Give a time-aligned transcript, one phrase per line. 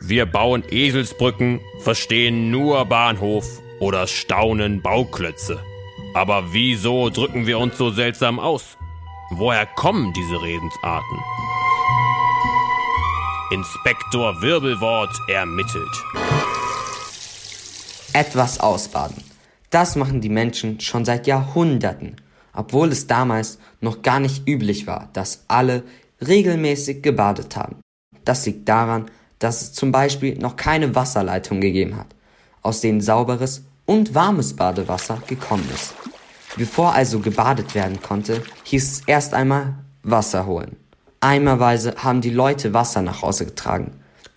[0.00, 5.62] Wir bauen Eselsbrücken, verstehen nur Bahnhof oder staunen Bauklötze.
[6.14, 8.76] Aber wieso drücken wir uns so seltsam aus?
[9.30, 11.18] Woher kommen diese Redensarten?
[13.50, 16.04] Inspektor Wirbelwort ermittelt.
[18.12, 19.22] Etwas ausbaden.
[19.70, 22.16] Das machen die Menschen schon seit Jahrhunderten,
[22.54, 25.82] obwohl es damals noch gar nicht üblich war, dass alle
[26.26, 27.80] regelmäßig gebadet haben.
[28.28, 29.06] Das liegt daran,
[29.38, 32.08] dass es zum Beispiel noch keine Wasserleitung gegeben hat,
[32.60, 35.94] aus denen sauberes und warmes Badewasser gekommen ist.
[36.54, 40.76] Bevor also gebadet werden konnte, hieß es erst einmal Wasser holen.
[41.20, 43.92] Eimerweise haben die Leute Wasser nach Hause getragen.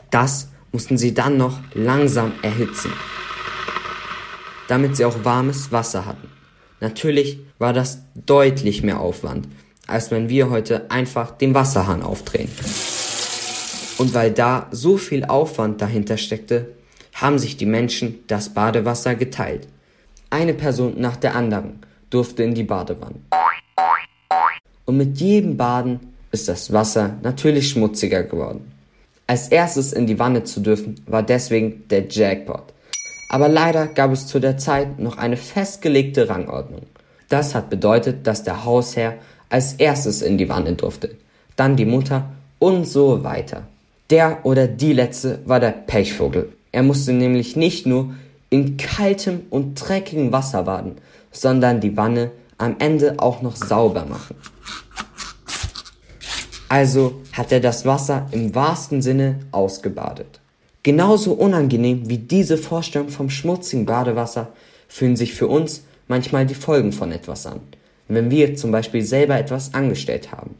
[0.09, 2.93] Das mussten sie dann noch langsam erhitzen,
[4.69, 6.29] damit sie auch warmes Wasser hatten.
[6.79, 9.49] Natürlich war das deutlich mehr Aufwand,
[9.85, 12.49] als wenn wir heute einfach den Wasserhahn aufdrehen.
[14.01, 16.69] Und weil da so viel Aufwand dahinter steckte,
[17.13, 19.67] haben sich die Menschen das Badewasser geteilt.
[20.31, 23.19] Eine Person nach der anderen durfte in die Badewanne.
[24.85, 25.99] Und mit jedem Baden
[26.31, 28.71] ist das Wasser natürlich schmutziger geworden.
[29.27, 32.73] Als erstes in die Wanne zu dürfen, war deswegen der Jackpot.
[33.29, 36.87] Aber leider gab es zu der Zeit noch eine festgelegte Rangordnung.
[37.29, 41.17] Das hat bedeutet, dass der Hausherr als erstes in die Wanne durfte,
[41.55, 43.67] dann die Mutter und so weiter.
[44.11, 46.51] Der oder die letzte war der Pechvogel.
[46.73, 48.13] Er musste nämlich nicht nur
[48.49, 50.97] in kaltem und dreckigem Wasser baden,
[51.31, 54.35] sondern die Wanne am Ende auch noch sauber machen.
[56.67, 60.41] Also hat er das Wasser im wahrsten Sinne ausgebadet.
[60.83, 64.49] Genauso unangenehm wie diese Vorstellung vom schmutzigen Badewasser
[64.89, 67.61] fühlen sich für uns manchmal die Folgen von etwas an,
[68.09, 70.55] wenn wir zum Beispiel selber etwas angestellt haben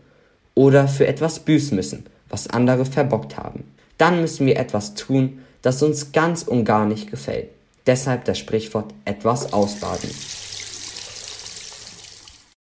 [0.56, 3.64] oder für etwas büßen müssen, was andere verbockt haben.
[3.98, 7.50] Dann müssen wir etwas tun, das uns ganz und gar nicht gefällt.
[7.86, 10.10] Deshalb das Sprichwort etwas ausbaden.